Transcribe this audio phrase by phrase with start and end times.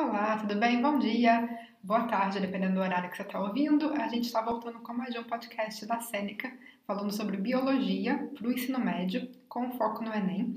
[0.00, 0.80] Olá, tudo bem?
[0.80, 3.92] Bom dia, boa tarde, dependendo do horário que você está ouvindo.
[3.94, 6.52] A gente está voltando com mais um podcast da Sêneca,
[6.86, 10.56] falando sobre biologia para o ensino médio, com foco no Enem.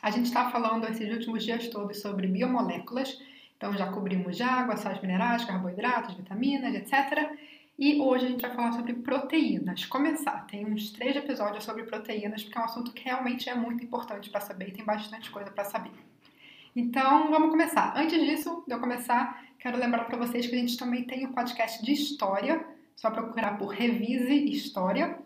[0.00, 3.20] A gente está falando esses últimos dias todos sobre biomoléculas,
[3.56, 7.36] então já cobrimos de água, sais minerais, carboidratos, vitaminas, etc.
[7.76, 9.84] E hoje a gente vai falar sobre proteínas.
[9.84, 13.82] Começar, tem uns três episódios sobre proteínas, porque é um assunto que realmente é muito
[13.82, 15.90] importante para saber e tem bastante coisa para saber.
[16.76, 17.94] Então, vamos começar.
[17.96, 21.32] Antes disso, de eu começar, quero lembrar para vocês que a gente também tem um
[21.32, 22.62] podcast de história,
[22.94, 25.18] só procurar por Revise História.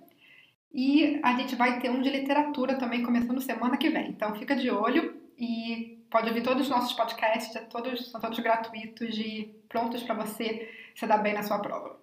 [0.73, 4.11] E a gente vai ter um de literatura também começando semana que vem.
[4.11, 8.39] Então, fica de olho e pode ouvir todos os nossos podcasts, é todos, são todos
[8.39, 11.99] gratuitos e prontos para você se dar bem na sua prova.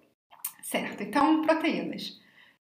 [0.60, 2.20] Certo, então, proteínas.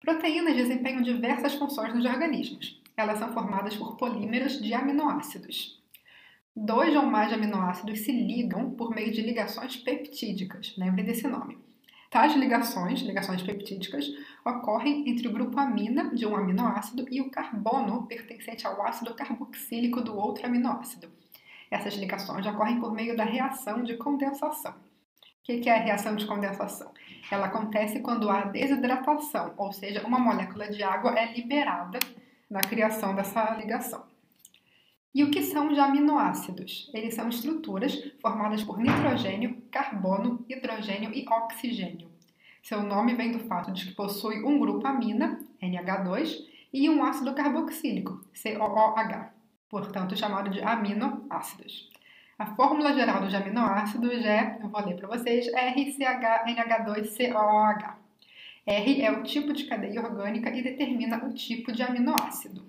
[0.00, 2.80] Proteínas desempenham diversas funções nos organismos.
[2.96, 5.76] Elas são formadas por polímeros de aminoácidos
[6.64, 10.74] dois ou mais aminoácidos se ligam por meio de ligações peptídicas.
[10.76, 11.58] Lembre desse nome.
[12.10, 14.06] Tais ligações, ligações peptídicas,
[14.44, 20.00] ocorrem entre o grupo amina de um aminoácido e o carbono pertencente ao ácido carboxílico
[20.00, 21.10] do outro aminoácido.
[21.70, 24.72] Essas ligações ocorrem por meio da reação de condensação.
[24.72, 26.92] O que é a reação de condensação?
[27.30, 31.98] Ela acontece quando há desidratação, ou seja, uma molécula de água é liberada
[32.50, 34.07] na criação dessa ligação.
[35.14, 36.90] E o que são os aminoácidos?
[36.92, 42.08] Eles são estruturas formadas por nitrogênio, carbono, hidrogênio e oxigênio.
[42.62, 47.34] Seu nome vem do fato de que possui um grupo amina, NH2, e um ácido
[47.34, 49.30] carboxílico, COOH,
[49.70, 51.90] portanto chamado de aminoácidos.
[52.38, 57.94] A fórmula geral dos aminoácidos é, eu vou ler para vocês, RCHNH2COOH.
[58.66, 62.68] R é o tipo de cadeia orgânica e determina o tipo de aminoácido.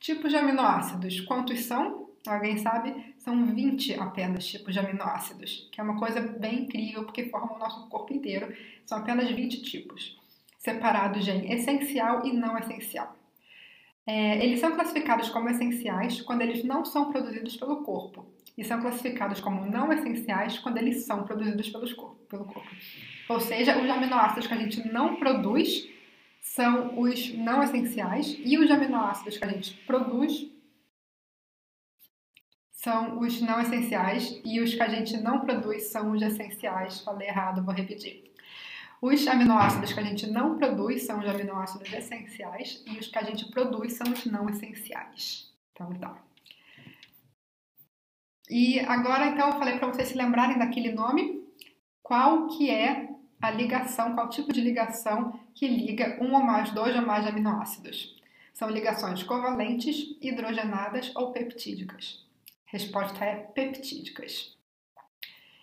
[0.00, 2.08] Tipos de aminoácidos, quantos são?
[2.26, 3.14] Alguém sabe?
[3.18, 7.58] São 20 apenas tipos de aminoácidos, que é uma coisa bem incrível porque formam o
[7.58, 8.50] nosso corpo inteiro.
[8.86, 10.18] São apenas 20 tipos,
[10.58, 13.14] separados em essencial e não essencial.
[14.06, 18.80] É, eles são classificados como essenciais quando eles não são produzidos pelo corpo, e são
[18.80, 22.70] classificados como não essenciais quando eles são produzidos pelos corpo, pelo corpo.
[23.28, 25.86] Ou seja, os aminoácidos que a gente não produz
[26.54, 30.50] são os não essenciais e os aminoácidos que a gente produz
[32.72, 37.02] são os não essenciais e os que a gente não produz são os essenciais.
[37.02, 38.32] Falei errado, vou repetir.
[39.00, 43.22] Os aminoácidos que a gente não produz são os aminoácidos essenciais e os que a
[43.22, 45.54] gente produz são os não essenciais.
[45.72, 46.20] Então tá.
[48.48, 51.44] E agora então eu falei para vocês se lembrarem daquele nome,
[52.02, 56.94] qual que é a ligação, qual tipo de ligação que liga um ou mais, dois
[56.94, 58.20] ou mais aminoácidos?
[58.52, 62.26] São ligações covalentes, hidrogenadas ou peptídicas?
[62.66, 64.56] Resposta é peptídicas.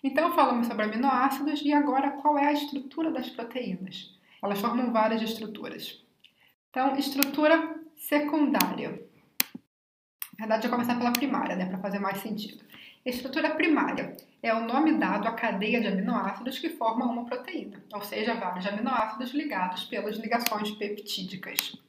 [0.02, 4.16] Então falamos sobre aminoácidos e agora qual é a estrutura das proteínas?
[4.42, 6.00] Elas formam várias estruturas.
[6.70, 9.02] Então, estrutura secundária.
[10.38, 12.64] Na verdade, eu vou começar pela primária, né, para fazer mais sentido.
[13.04, 18.02] Estrutura primária é o nome dado à cadeia de aminoácidos que formam uma proteína, ou
[18.02, 21.80] seja, vários aminoácidos ligados pelas ligações peptídicas.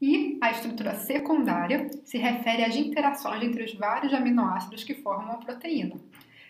[0.00, 5.38] E a estrutura secundária se refere às interações entre os vários aminoácidos que formam a
[5.38, 5.96] proteína.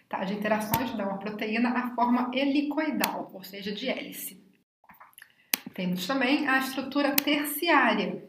[0.09, 0.19] Tá?
[0.19, 4.41] As interações dão à proteína a forma helicoidal, ou seja, de hélice.
[5.75, 8.25] Temos também a estrutura terciária.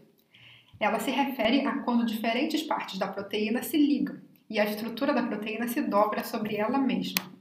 [0.79, 5.23] Ela se refere a quando diferentes partes da proteína se ligam e a estrutura da
[5.23, 7.31] proteína se dobra sobre ela mesma.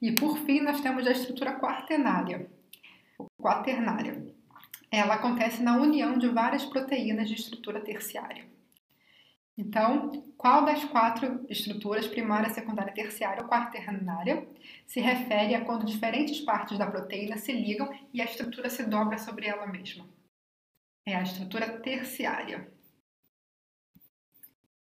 [0.00, 2.50] E por fim, nós temos a estrutura quaternária.
[3.40, 4.26] Quaternária.
[4.90, 8.44] Ela acontece na união de várias proteínas de estrutura terciária.
[9.58, 14.46] Então, qual das quatro estruturas, primária, secundária, terciária ou quaternária,
[14.86, 19.16] se refere a quando diferentes partes da proteína se ligam e a estrutura se dobra
[19.16, 20.06] sobre ela mesma?
[21.06, 22.70] É a estrutura terciária.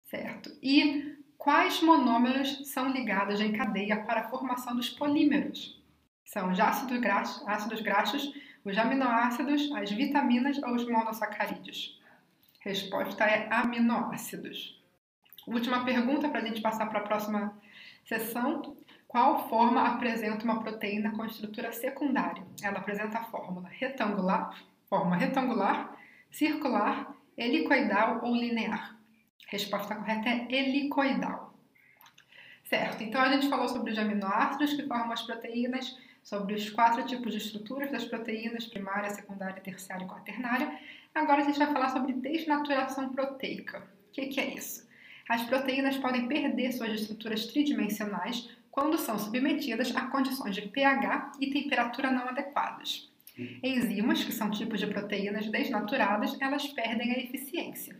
[0.03, 0.51] Certo.
[0.61, 5.79] E Quais monômeros são ligados em cadeia para a formação dos polímeros?
[6.23, 8.33] São os ácidos graxos, ácidos graxos,
[8.65, 12.01] os aminoácidos, as vitaminas ou os monossacarídeos?
[12.61, 14.83] Resposta é aminoácidos.
[15.45, 17.55] Última pergunta para a gente passar para a próxima
[18.05, 18.75] sessão.
[19.07, 22.43] Qual forma apresenta uma proteína com estrutura secundária?
[22.63, 25.95] Ela apresenta a fórmula retangular, forma retangular,
[26.31, 28.94] circular, helicoidal ou linear.
[29.47, 31.53] Resposta correta é helicoidal.
[32.63, 37.05] Certo, então a gente falou sobre os aminoácidos que formam as proteínas, sobre os quatro
[37.05, 40.79] tipos de estruturas das proteínas, primária, secundária, terciária e quaternária.
[41.13, 43.87] Agora a gente vai falar sobre desnaturação proteica.
[44.09, 44.87] O que, que é isso?
[45.29, 51.51] As proteínas podem perder suas estruturas tridimensionais quando são submetidas a condições de pH e
[51.51, 53.09] temperatura não adequadas.
[53.61, 57.95] Enzimas, que são tipos de proteínas desnaturadas, elas perdem a eficiência.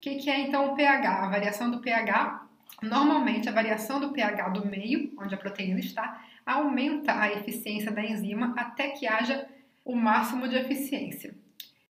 [0.00, 1.24] O que, que é então o pH?
[1.24, 2.46] A variação do pH,
[2.80, 8.02] normalmente a variação do pH do meio, onde a proteína está, aumenta a eficiência da
[8.02, 9.46] enzima até que haja
[9.84, 11.34] o máximo de eficiência.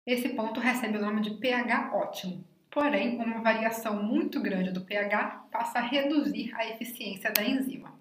[0.06, 2.42] Esse ponto recebe o nome de pH ótimo.
[2.70, 7.92] Porém, uma variação muito grande do pH passa a reduzir a eficiência da enzima.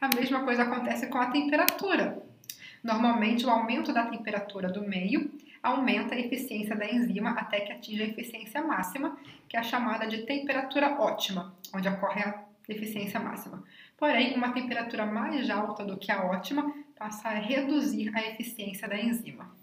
[0.00, 2.20] A mesma coisa acontece com a temperatura.
[2.82, 5.30] Normalmente, o aumento da temperatura do meio
[5.62, 9.18] aumenta a eficiência da enzima até que atinja a eficiência máxima,
[9.48, 13.62] que é a chamada de temperatura ótima, onde ocorre a eficiência máxima.
[13.96, 18.98] Porém, uma temperatura mais alta do que a ótima passa a reduzir a eficiência da
[18.98, 19.54] enzima.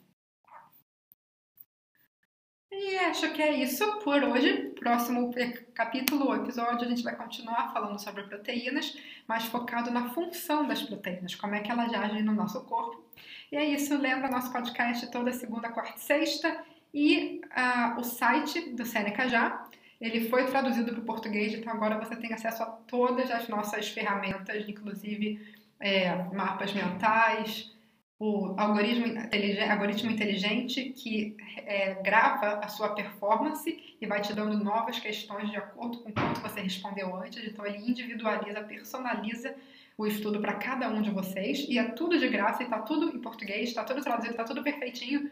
[2.75, 4.73] E acho que é isso por hoje.
[4.79, 5.31] Próximo
[5.75, 8.97] capítulo ou episódio a gente vai continuar falando sobre proteínas,
[9.27, 13.03] mas focado na função das proteínas, como é que elas agem no nosso corpo.
[13.51, 16.57] E é isso, lembra nosso podcast toda segunda, quarta e sexta
[16.91, 19.67] e uh, o site do Seneca Já.
[20.01, 23.87] Ele foi traduzido para o português, então agora você tem acesso a todas as nossas
[23.89, 25.39] ferramentas, inclusive
[25.79, 27.72] é, mapas mentais,
[28.19, 34.63] o algoritmo inteligente, algoritmo inteligente que é, grava a sua performance e vai te dando
[34.63, 37.43] novas questões de acordo com quanto você respondeu antes.
[37.45, 39.55] Então, ele individualiza, personaliza
[39.97, 43.15] o estudo para cada um de vocês e é tudo de graça e está tudo
[43.15, 45.29] em português, está tudo traduzido, está tudo perfeitinho.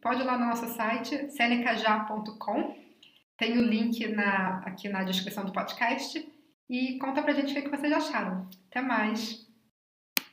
[0.00, 2.76] Pode ir lá no nosso site, senecajá.com.
[3.36, 6.26] Tem o link na, aqui na descrição do podcast.
[6.68, 8.48] E conta pra gente o que vocês acharam.
[8.70, 9.43] Até mais!